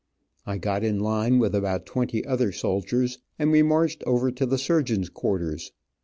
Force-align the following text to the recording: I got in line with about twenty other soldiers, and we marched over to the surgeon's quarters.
I 0.47 0.57
got 0.57 0.83
in 0.83 0.99
line 0.99 1.37
with 1.37 1.53
about 1.53 1.85
twenty 1.85 2.25
other 2.25 2.51
soldiers, 2.51 3.19
and 3.37 3.51
we 3.51 3.61
marched 3.61 4.03
over 4.07 4.31
to 4.31 4.47
the 4.47 4.57
surgeon's 4.57 5.09
quarters. 5.09 5.73